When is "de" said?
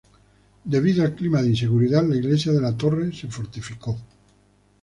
1.43-1.49, 2.51-2.59